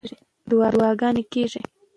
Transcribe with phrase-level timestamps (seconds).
[0.49, 1.61] دعاګانې کېږي.